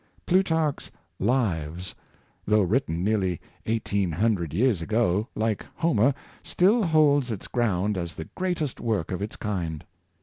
[0.25, 0.89] Plutarch's"
[1.35, 1.93] Lives,"
[2.47, 8.25] though written nearly eighteen hundred years ago, like Homer, still holds its ground as the
[8.33, 9.85] greatest work of its kind.